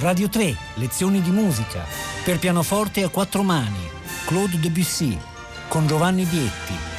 [0.00, 1.84] Radio 3, lezioni di musica,
[2.24, 3.86] per pianoforte a quattro mani,
[4.24, 5.18] Claude Debussy,
[5.68, 6.89] con Giovanni Bietti.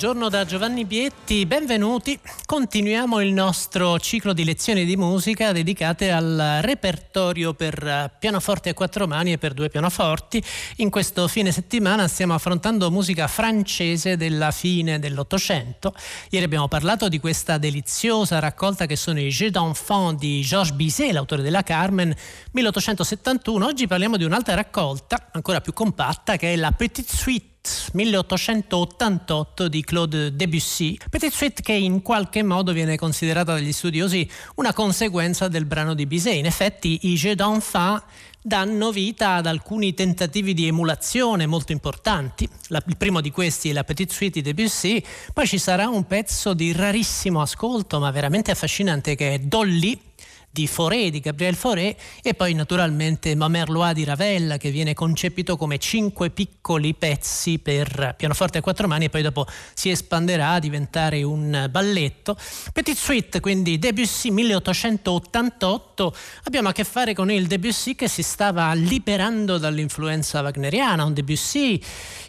[0.00, 2.18] Buongiorno da Giovanni Bietti, benvenuti.
[2.46, 9.06] Continuiamo il nostro ciclo di lezioni di musica dedicate al repertorio per pianoforte a quattro
[9.06, 10.42] mani e per due pianoforti.
[10.76, 15.94] In questo fine settimana stiamo affrontando musica francese della fine dell'Ottocento.
[16.30, 21.12] Ieri abbiamo parlato di questa deliziosa raccolta che sono i Jeux d'enfants di Georges Bizet,
[21.12, 22.16] l'autore della Carmen,
[22.52, 23.66] 1871.
[23.66, 27.49] Oggi parliamo di un'altra raccolta, ancora più compatta, che è la Petite Suite
[27.92, 34.72] 1888 di Claude Debussy, Petite Suite che in qualche modo viene considerata dagli studiosi una
[34.72, 36.36] conseguenza del brano di Bizet.
[36.36, 38.04] In effetti i Jeux d'enfants
[38.42, 42.48] danno vita ad alcuni tentativi di emulazione molto importanti.
[42.68, 46.06] La, il primo di questi è la Petite Suite di Debussy, poi ci sarà un
[46.06, 50.09] pezzo di rarissimo ascolto ma veramente affascinante che è Dolly
[50.52, 55.78] di Fauré, di Gabriel Fauré e poi naturalmente Mamerlois di Ravella che viene concepito come
[55.78, 61.22] cinque piccoli pezzi per pianoforte a quattro mani e poi dopo si espanderà a diventare
[61.22, 62.36] un balletto.
[62.72, 68.72] Petit Suite, quindi Debussy 1888, abbiamo a che fare con il Debussy che si stava
[68.72, 71.80] liberando dall'influenza wagneriana, un Debussy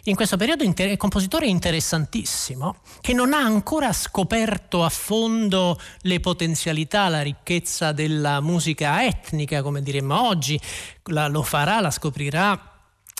[0.04, 7.08] in questo periodo inter- compositore interessantissimo che non ha ancora scoperto a fondo le potenzialità,
[7.08, 10.60] la ricchezza del della musica etnica, come diremmo oggi,
[11.04, 12.68] la, lo farà, la scoprirà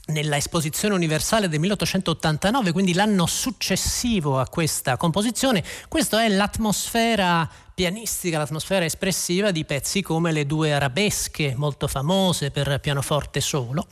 [0.07, 5.65] nella esposizione universale del 1889, quindi l'anno successivo a questa composizione.
[5.89, 12.79] Questa è l'atmosfera pianistica, l'atmosfera espressiva di pezzi come le due arabesche molto famose per
[12.81, 13.87] pianoforte solo.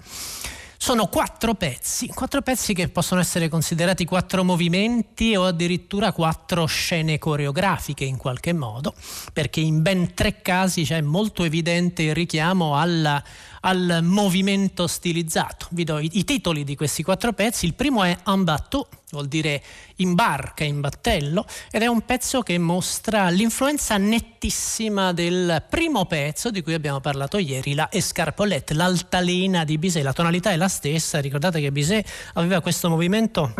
[0.82, 7.18] Sono quattro pezzi, quattro pezzi che possono essere considerati quattro movimenti o addirittura quattro scene
[7.18, 8.94] coreografiche in qualche modo,
[9.34, 13.22] perché in ben tre casi c'è molto evidente il richiamo alla
[13.60, 15.66] al movimento stilizzato.
[15.70, 17.66] Vi do i, i titoli di questi quattro pezzi.
[17.66, 19.62] Il primo è Un bateau, vuol dire
[19.96, 26.50] in barca, in battello, ed è un pezzo che mostra l'influenza nettissima del primo pezzo
[26.50, 30.02] di cui abbiamo parlato ieri, la Escarpolette, l'altalena di Bizet.
[30.02, 33.52] La tonalità è la stessa, ricordate che Bizet aveva questo movimento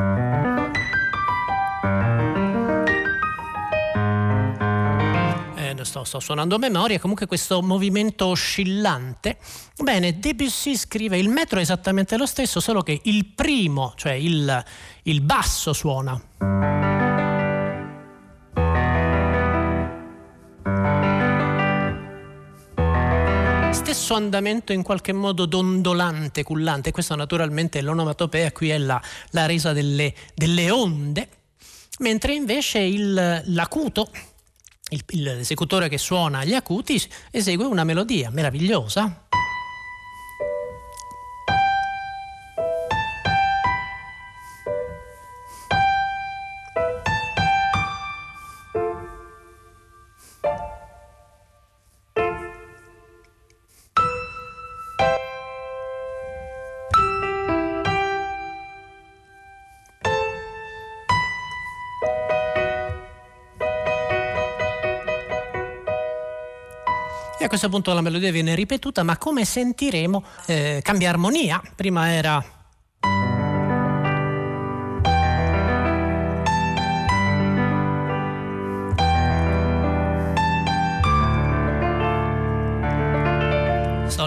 [5.85, 9.39] sto, sto, suonando a memoria, comunque questo movimento oscillante.
[9.77, 14.65] Bene, Debussy scrive il metro è esattamente lo stesso, solo che il primo, cioè il,
[15.05, 16.21] il basso suona.
[23.91, 29.47] stesso andamento in qualche modo dondolante, cullante, questo naturalmente è l'onomatopea, qui è la, la
[29.47, 31.29] resa delle, delle, onde,
[31.99, 34.09] mentre invece il, l'acuto
[34.91, 39.27] il, l'esecutore che suona gli acuti esegue una melodia meravigliosa.
[67.51, 71.61] Questo punto la melodia viene ripetuta, ma come sentiremo eh, cambia armonia.
[71.75, 72.60] Prima era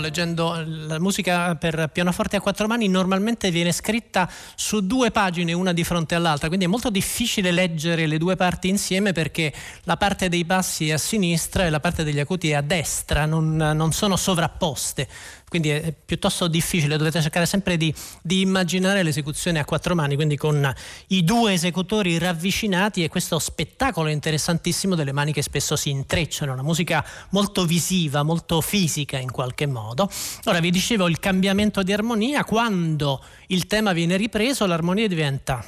[0.03, 5.74] leggendo la musica per pianoforte a quattro mani normalmente viene scritta su due pagine una
[5.74, 6.47] di fronte all'altra.
[6.47, 9.53] Quindi è molto difficile leggere le due parti insieme perché
[9.84, 13.25] la parte dei bassi è a sinistra e la parte degli acuti è a destra
[13.25, 15.08] non, non sono sovrapposte
[15.53, 17.94] quindi è piuttosto difficile, dovete cercare sempre di,
[18.24, 20.73] di, immaginare l'esecuzione a quattro mani, quindi con
[21.09, 26.64] i due esecutori ravvicinati e questo spettacolo interessantissimo delle mani che spesso si intrecciano, una
[26.64, 30.09] musica molto visiva, molto fisica in qualche modo.
[30.46, 35.64] Ora vi dicevo il cambiamento di armonia, quando il tema viene ripreso l'armonia diventa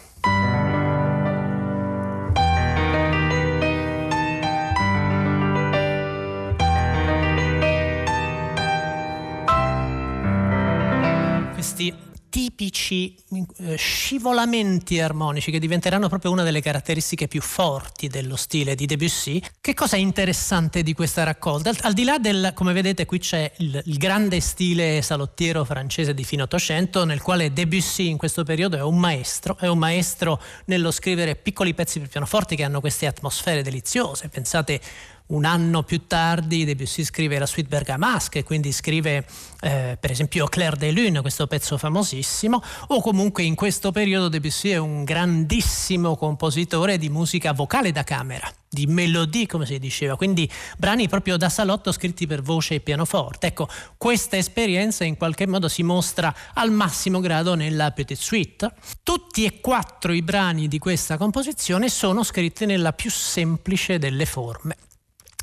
[12.36, 13.16] tipici
[13.60, 19.42] eh, scivolamenti armonici che diventeranno proprio una delle caratteristiche più forti dello stile di Debussy.
[19.62, 21.70] Che cosa è interessante di questa raccolta?
[21.70, 26.14] Al, al di là del, come vedete qui c'è il, il, grande stile salottiero francese
[26.14, 30.42] di fine Ottocento nel quale Debussy in questo periodo è un maestro, è un maestro
[30.66, 34.28] nello scrivere piccoli pezzi per pianoforte che hanno queste atmosfere deliziose.
[34.28, 34.82] Pensate
[35.28, 39.26] un anno più tardi Debussy scrive la Suite Bergamasque, quindi scrive
[39.62, 44.70] eh, per esempio Claire de Lune, questo pezzo famosissimo, o comunque in questo periodo Debussy
[44.70, 50.52] è un grandissimo compositore di musica vocale da camera di melodie, come si diceva, quindi
[50.78, 53.48] brani proprio da salotto scritti per voce e pianoforte.
[53.48, 58.70] Ecco, questa esperienza in qualche modo si mostra al massimo grado nella Petite Suite.
[59.02, 64.76] Tutti e quattro i brani di questa composizione sono scritti nella più semplice delle forme.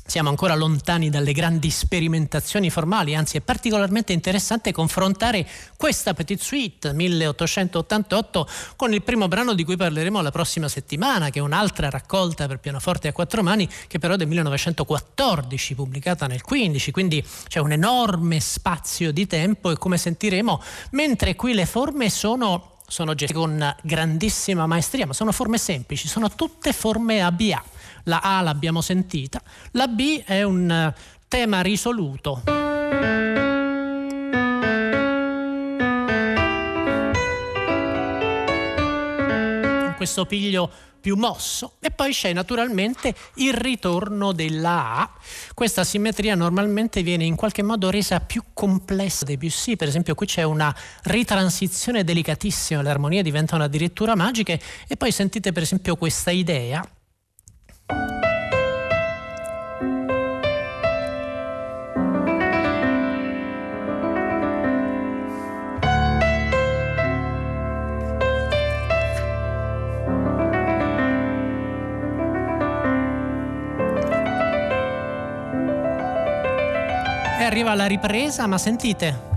[0.05, 5.47] Siamo ancora lontani dalle grandi sperimentazioni formali, anzi è particolarmente interessante confrontare
[5.77, 11.39] questa Petite Suite 1888 con il primo brano di cui parleremo la prossima settimana, che
[11.39, 16.41] è un'altra raccolta per pianoforte a quattro mani, che però è del 1914, pubblicata nel
[16.41, 20.61] 15, quindi c'è un enorme spazio di tempo e come sentiremo,
[20.91, 26.29] mentre qui le forme sono sono gestite con grandissima maestria, ma sono forme semplici, sono
[26.29, 27.63] tutte forme ABA
[28.03, 29.41] la A l'abbiamo sentita,
[29.71, 30.95] la B è un eh,
[31.27, 32.41] tema risoluto.
[40.03, 40.69] questo piglio
[40.99, 45.11] più mosso e poi c'è naturalmente il ritorno della A.
[45.53, 50.25] Questa simmetria normalmente viene in qualche modo resa più complessa dei Debussy, per esempio qui
[50.25, 56.31] c'è una ritransizione delicatissima, le armonie diventano addirittura magiche e poi sentite per esempio questa
[56.31, 56.85] idea
[77.63, 79.31] arriva la ripresa, ma sentite.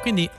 [0.00, 0.30] Quindi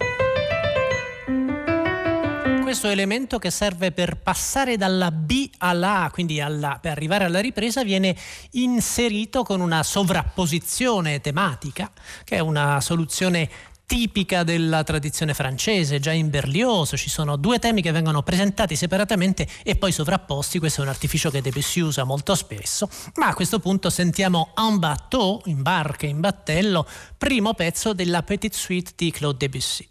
[2.62, 7.42] questo elemento che serve per passare dalla B alla A, quindi alla, per arrivare alla
[7.42, 8.16] ripresa, viene
[8.52, 11.92] inserito con una sovrapposizione tematica,
[12.24, 13.50] che è una soluzione
[13.92, 19.46] tipica della tradizione francese, già in Berlioz ci sono due temi che vengono presentati separatamente
[19.64, 23.60] e poi sovrapposti, questo è un artificio che Debussy usa molto spesso, ma a questo
[23.60, 29.38] punto sentiamo En bateau, in barca, in battello, primo pezzo della Petite Suite di Claude
[29.38, 29.86] Debussy.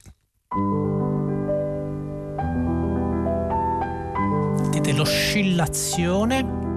[4.57, 6.70] sentite l'oscillazione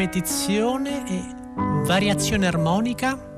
[0.00, 1.22] ripetizione e
[1.84, 3.28] variazione armonica.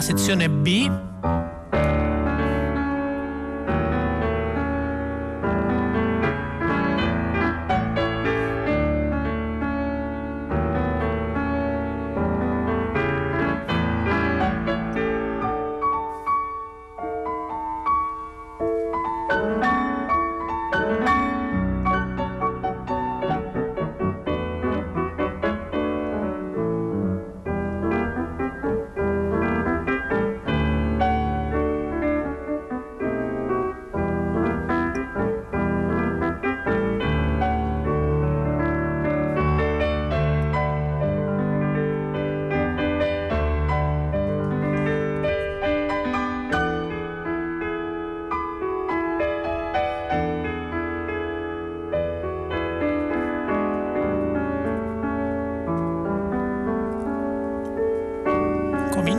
[0.00, 1.13] Sezione B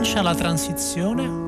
[0.06, 1.44] comincia la transizione?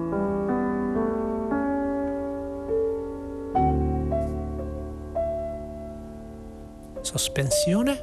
[7.00, 8.02] Sospensione?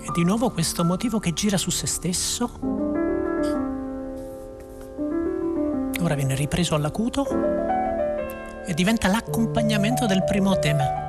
[0.00, 2.50] E di nuovo questo motivo che gira su se stesso.
[6.00, 7.71] Ora viene ripreso all'acuto
[8.72, 11.01] e diventa l'accompagnamento del primo tema.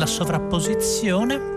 [0.00, 1.49] La sovrapposizione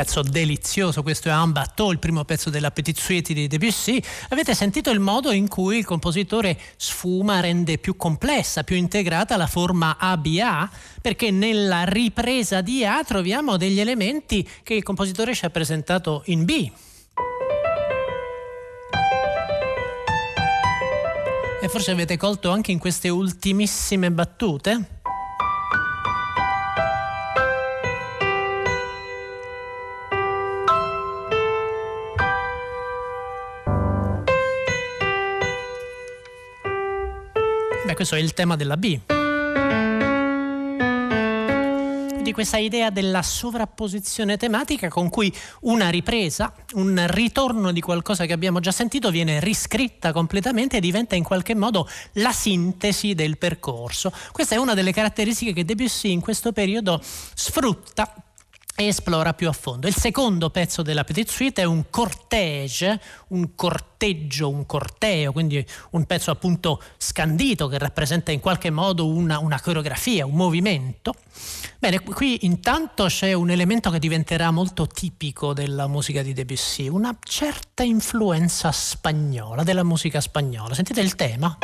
[0.00, 4.02] pezzo delizioso, questo è Bateau, il primo pezzo della Petite Suite di Debussy.
[4.30, 9.46] Avete sentito il modo in cui il compositore sfuma, rende più complessa, più integrata la
[9.46, 10.70] forma ABA,
[11.02, 16.46] perché nella ripresa di A troviamo degli elementi che il compositore ci ha presentato in
[16.46, 16.70] B.
[21.60, 24.99] E forse avete colto anche in queste ultimissime battute
[38.00, 38.98] questo è il tema della B.
[42.12, 45.30] Quindi questa idea della sovrapposizione tematica con cui
[45.62, 51.14] una ripresa, un ritorno di qualcosa che abbiamo già sentito viene riscritta completamente e diventa
[51.14, 54.10] in qualche modo la sintesi del percorso.
[54.32, 58.14] Questa è una delle caratteristiche che Debussy in questo periodo sfrutta
[58.80, 59.86] e esplora più a fondo.
[59.86, 66.06] Il secondo pezzo della Petite Suite è un cortege, un corteggio, un corteo, quindi un
[66.06, 71.12] pezzo appunto scandito che rappresenta in qualche modo una, una coreografia, un movimento.
[71.78, 77.14] Bene, qui intanto c'è un elemento che diventerà molto tipico della musica di Debussy, una
[77.22, 80.72] certa influenza spagnola, della musica spagnola.
[80.72, 81.58] Sentite il tema?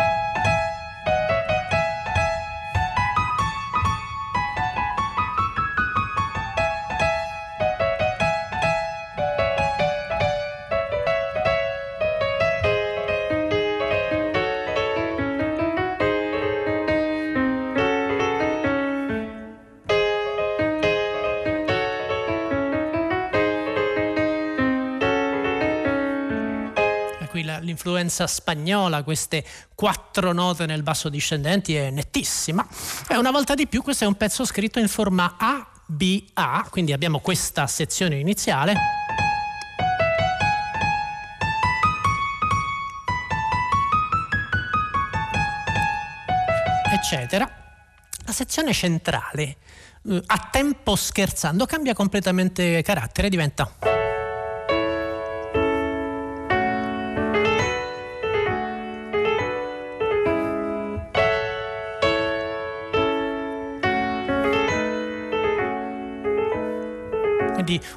[27.76, 32.66] L'influenza spagnola, queste quattro note nel basso discendenti è nettissima.
[33.06, 37.20] E una volta di più questo è un pezzo scritto in forma A-B-A, quindi abbiamo
[37.20, 38.74] questa sezione iniziale.
[46.88, 47.48] eccetera.
[48.24, 49.56] La sezione centrale,
[50.08, 53.95] eh, a tempo scherzando, cambia completamente carattere, diventa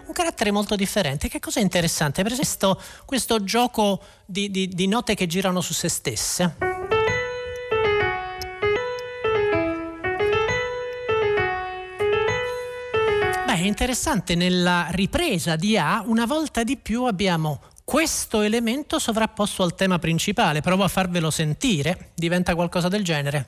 [0.06, 1.28] un carattere molto differente.
[1.28, 2.24] Che cosa è interessante?
[2.24, 6.56] Per esempio questo gioco di, di, di note che girano su se stesse.
[13.46, 19.64] Beh, è interessante, nella ripresa di A una volta di più abbiamo questo elemento sovrapposto
[19.64, 20.62] al tema principale.
[20.62, 23.48] Provo a farvelo sentire, diventa qualcosa del genere.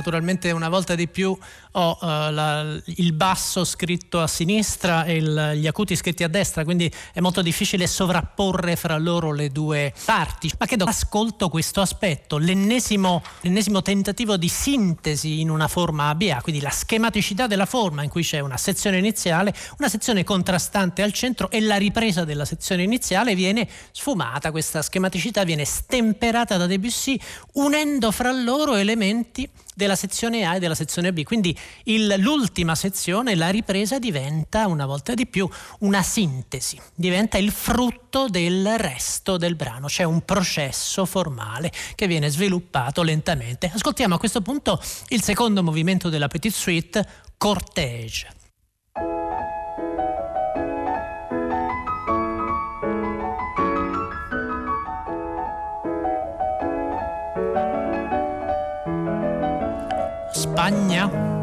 [0.00, 1.36] Naturalmente una volta di più
[1.72, 6.64] ho uh, la, il basso scritto a sinistra e il, gli acuti scritti a destra,
[6.64, 10.50] quindi è molto difficile sovrapporre fra loro le due parti.
[10.58, 16.60] Ma credo ascolto questo aspetto, l'ennesimo, l'ennesimo tentativo di sintesi in una forma ABA, quindi
[16.60, 21.50] la schematicità della forma in cui c'è una sezione iniziale, una sezione contrastante al centro
[21.50, 27.20] e la ripresa della sezione iniziale viene sfumata, questa schematicità viene stemperata da Debussy
[27.52, 29.48] unendo fra loro elementi
[29.80, 31.22] della sezione A e della sezione B.
[31.22, 35.48] Quindi il, l'ultima sezione, la ripresa, diventa una volta di più
[35.80, 42.28] una sintesi, diventa il frutto del resto del brano, c'è un processo formale che viene
[42.28, 43.70] sviluppato lentamente.
[43.72, 47.06] Ascoltiamo a questo punto il secondo movimento della Petite Suite,
[60.54, 60.56] Cortège.
[60.56, 61.39] Spagna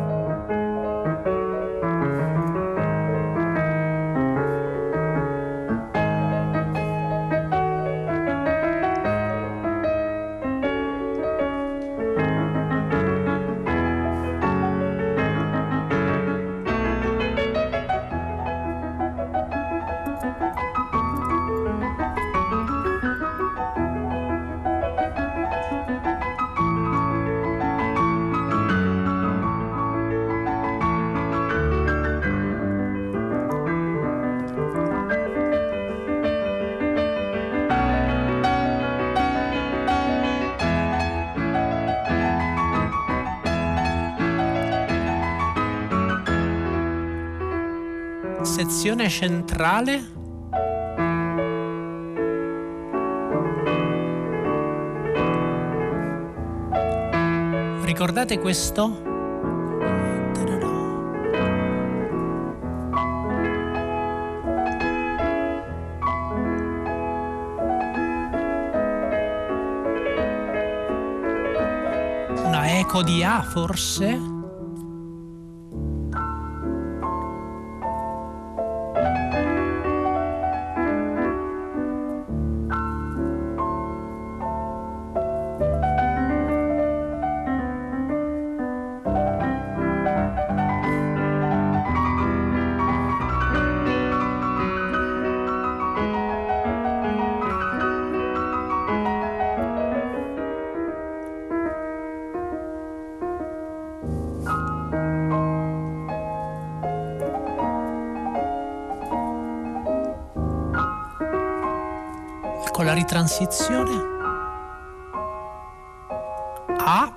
[48.67, 50.03] sezione centrale
[57.83, 59.03] ricordate questo?
[72.43, 74.36] Una eco di A forse?
[113.07, 114.15] Transizione
[116.77, 117.15] A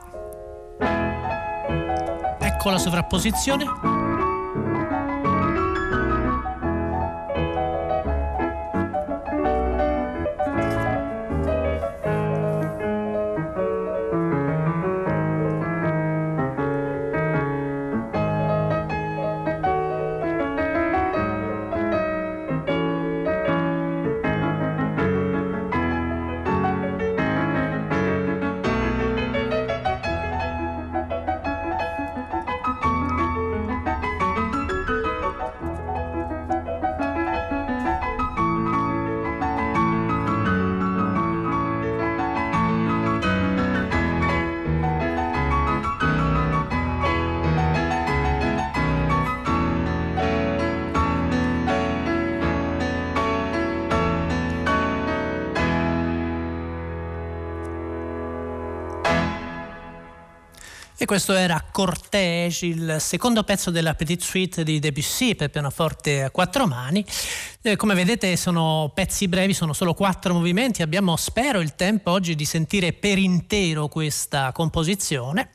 [2.38, 3.99] ecco la sovrapposizione
[61.10, 66.68] questo era Cortège, il secondo pezzo della Petite Suite di Debussy per pianoforte a quattro
[66.68, 67.04] mani.
[67.62, 72.36] Eh, come vedete sono pezzi brevi, sono solo quattro movimenti, abbiamo spero il tempo oggi
[72.36, 75.50] di sentire per intero questa composizione.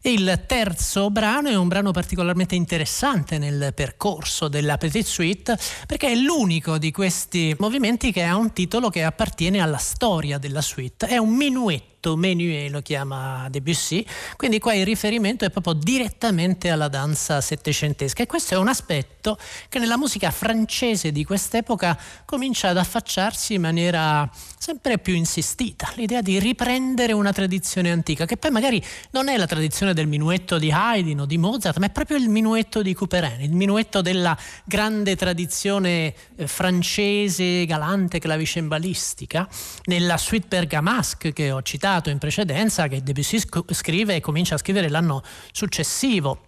[0.00, 5.56] Il terzo brano è un brano particolarmente interessante nel percorso della Petite Suite
[5.86, 10.60] perché è l'unico di questi movimenti che ha un titolo che appartiene alla storia della
[10.60, 11.06] suite.
[11.06, 14.04] È un minuetto detto menuet lo chiama Debussy,
[14.36, 18.22] quindi qua il riferimento è proprio direttamente alla danza settecentesca.
[18.22, 23.60] E questo è un aspetto che nella musica francese di quest'epoca comincia ad affacciarsi in
[23.62, 29.36] maniera sempre più insistita, l'idea di riprendere una tradizione antica, che poi magari non è
[29.36, 32.94] la tradizione del minuetto di Haydn o di Mozart, ma è proprio il minuetto di
[32.94, 39.48] Couperin, il minuetto della grande tradizione eh, francese galante clavicembalistica,
[39.84, 44.58] nella suite bergamasque che ho citato citato in precedenza, che Debussy scrive e comincia a
[44.58, 46.44] scrivere l'anno successivo,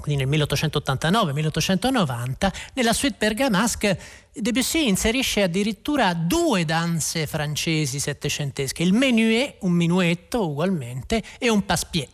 [0.00, 4.00] quindi nel 1889-1890, nella suite bergamasque
[4.32, 12.08] Debussy inserisce addirittura due danze francesi settecentesche, il menuet, un minuetto ugualmente, e un passepied.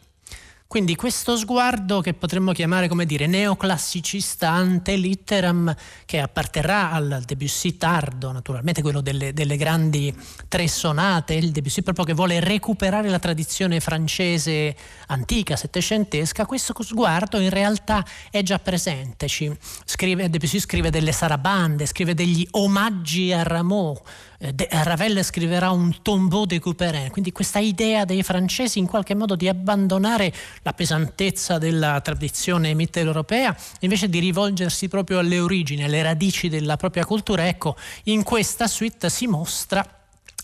[0.71, 7.77] Quindi questo sguardo che potremmo chiamare come dire neoclassicista ante litteram che apparterrà al Debussy
[7.77, 10.15] tardo, naturalmente quello delle, delle grandi
[10.47, 14.77] tre sonate, il Debussy proprio che vuole recuperare la tradizione francese
[15.09, 19.27] antica, settecentesca, questo sguardo in realtà è già presente.
[19.27, 19.53] Ci
[19.85, 24.01] scrive, Debussy scrive delle sarabande, scrive degli omaggi a Rameau,
[24.41, 29.37] eh, Ravel scriverà un tombeau de Couperin, quindi questa idea dei francesi in qualche modo
[29.37, 36.49] di abbandonare la pesantezza della tradizione mitteleuropea invece di rivolgersi proprio alle origini, alle radici
[36.49, 40.00] della propria cultura, ecco, in questa suite si mostra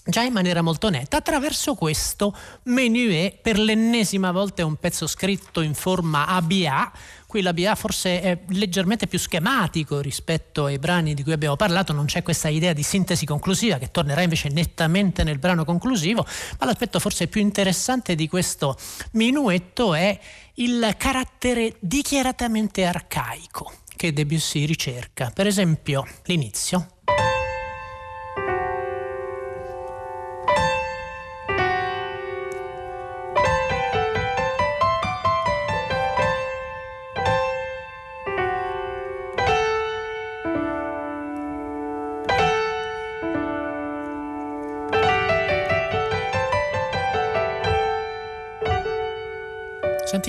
[0.06, 5.60] già in maniera molto netta attraverso questo menuet per l'ennesima volta è un pezzo scritto
[5.60, 6.92] in forma ABA
[7.26, 11.92] qui la BA forse è leggermente più schematico rispetto ai brani di cui abbiamo parlato,
[11.92, 16.24] non c'è questa idea di sintesi conclusiva che tornerà invece nettamente nel brano conclusivo,
[16.58, 18.76] ma l'aspetto forse più interessante di questo
[19.12, 20.18] minuetto è
[20.54, 25.30] il carattere dichiaratamente arcaico che Debussy ricerca.
[25.34, 26.95] Per esempio, l'inizio.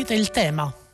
[0.10, 0.87] Il tema.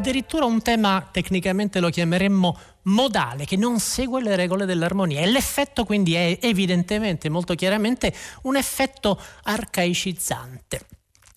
[0.00, 5.84] Addirittura un tema tecnicamente lo chiameremmo modale che non segue le regole dell'armonia e l'effetto
[5.84, 10.86] quindi è evidentemente molto chiaramente un effetto arcaicizzante.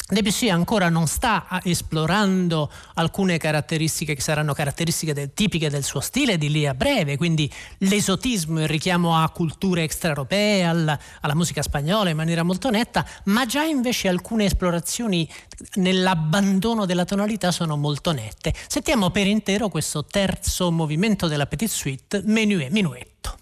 [0.06, 6.38] Debussy ancora non sta esplorando alcune caratteristiche che saranno caratteristiche del, tipiche del suo stile
[6.38, 12.10] di lì a breve, quindi l'esotismo, il richiamo a culture extraeuropee, alla, alla musica spagnola
[12.10, 15.28] in maniera molto netta, ma già invece alcune esplorazioni
[15.76, 18.54] nell'abbandono della tonalità sono molto nette.
[18.68, 23.38] Sentiamo per intero questo terzo movimento della Petite Suite, Menuet, Minuetto.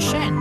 [0.00, 0.39] Shen.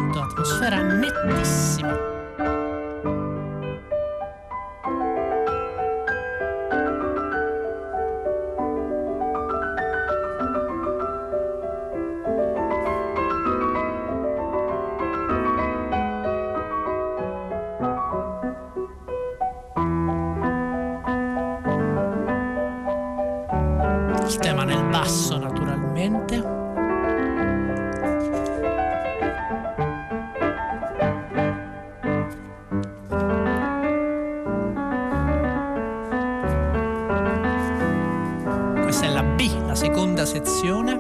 [40.43, 40.98] sezione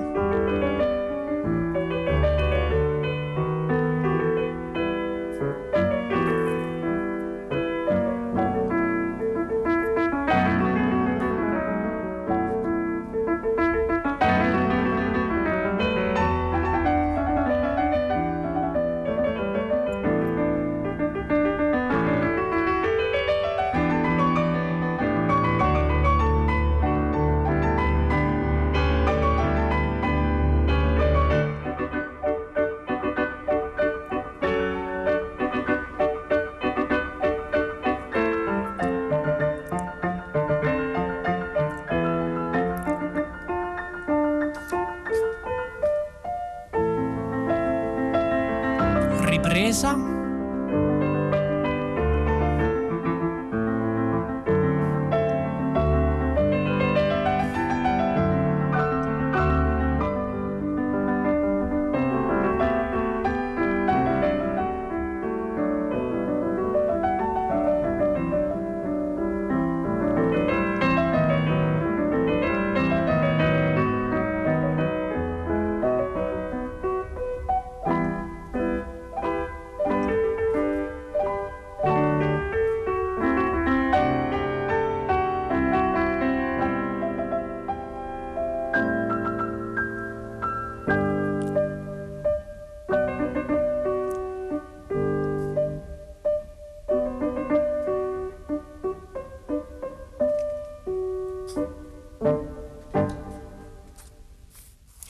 [49.59, 50.18] ripresa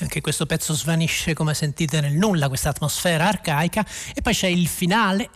[0.10, 3.86] Anche questo pezzo svanisce, come sentite, nel nulla, questa atmosfera arcaica.
[4.16, 5.30] E poi c'è il finale,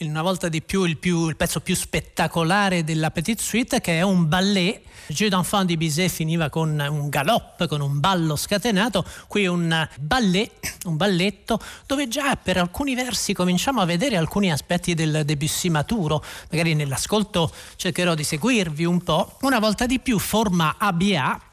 [0.00, 4.02] una volta di più il, più il, pezzo più spettacolare della Petite Suite, che è
[4.02, 4.82] un ballet.
[5.06, 9.02] Jeu d'enfant di Bizet finiva con un galop, con un ballo scatenato.
[9.28, 14.92] Qui un ballet, un balletto, dove già per alcuni versi cominciamo a vedere alcuni aspetti
[14.92, 16.22] del Debussy maturo.
[16.50, 19.38] Magari nell'ascolto cercherò di seguirvi un po'.
[19.40, 21.47] Una volta di più forma ABA,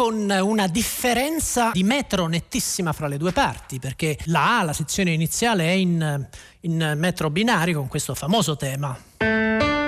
[0.00, 5.10] con una differenza di metro nettissima fra le due parti, perché la A, la sezione
[5.10, 6.26] iniziale, è in,
[6.60, 9.79] in metro binario con questo famoso tema.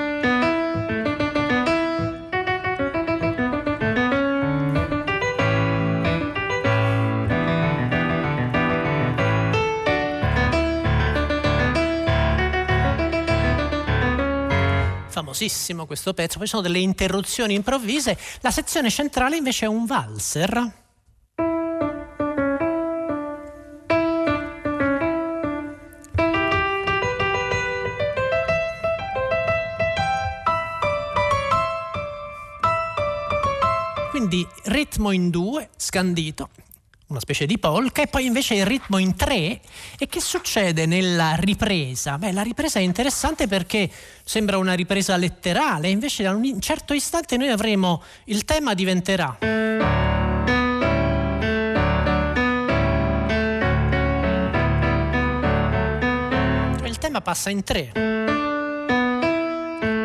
[15.32, 19.86] Famosissimo questo pezzo, poi ci sono delle interruzioni improvvise, la sezione centrale invece è un
[19.86, 20.80] valser.
[34.10, 36.50] Quindi ritmo in due, scandito,
[37.12, 39.60] una specie di polka e poi invece il ritmo in tre.
[39.98, 42.18] E che succede nella ripresa?
[42.18, 43.88] Beh, la ripresa è interessante perché
[44.24, 49.38] sembra una ripresa letterale, invece a un certo istante noi avremo il tema diventerà.
[56.84, 57.92] Il tema passa in tre.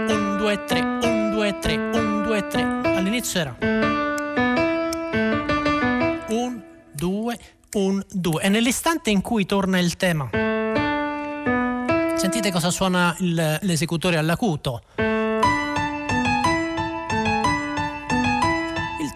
[0.10, 2.62] Un, due, tre, un, due, tre, un, due, tre.
[2.63, 3.56] All'inizio era.
[6.98, 7.40] 2,
[7.74, 8.42] 1, 2.
[8.42, 10.30] E nell'istante in cui torna il tema,
[12.16, 14.82] sentite cosa suona il, l'esecutore all'acuto.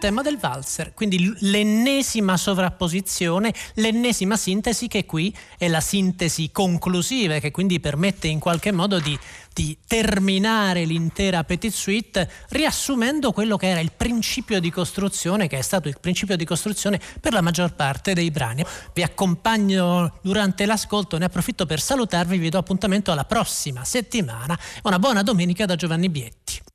[0.01, 7.51] Tema del valzer, quindi l'ennesima sovrapposizione, l'ennesima sintesi che qui è la sintesi conclusiva che
[7.51, 9.15] quindi permette in qualche modo di,
[9.53, 15.61] di terminare l'intera Petite Suite riassumendo quello che era il principio di costruzione, che è
[15.61, 18.65] stato il principio di costruzione per la maggior parte dei brani.
[18.95, 24.57] Vi accompagno durante l'ascolto, ne approfitto per salutarvi, vi do appuntamento alla prossima settimana.
[24.81, 26.70] Una buona domenica da Giovanni Bietti.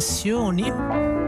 [0.00, 1.27] Sospensioni